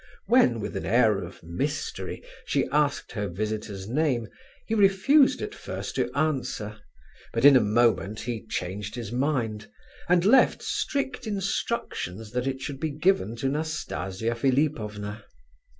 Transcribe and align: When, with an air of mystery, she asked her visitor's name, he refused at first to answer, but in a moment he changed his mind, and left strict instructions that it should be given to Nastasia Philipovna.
When, 0.25 0.59
with 0.61 0.75
an 0.75 0.83
air 0.87 1.19
of 1.19 1.43
mystery, 1.43 2.23
she 2.43 2.65
asked 2.71 3.11
her 3.11 3.27
visitor's 3.27 3.87
name, 3.87 4.29
he 4.65 4.73
refused 4.73 5.43
at 5.43 5.53
first 5.53 5.93
to 5.93 6.11
answer, 6.17 6.79
but 7.33 7.45
in 7.45 7.55
a 7.55 7.59
moment 7.61 8.21
he 8.21 8.47
changed 8.47 8.95
his 8.95 9.11
mind, 9.11 9.69
and 10.09 10.25
left 10.25 10.63
strict 10.63 11.27
instructions 11.27 12.31
that 12.31 12.47
it 12.47 12.61
should 12.61 12.79
be 12.79 12.89
given 12.89 13.35
to 13.35 13.47
Nastasia 13.47 14.33
Philipovna. 14.33 15.23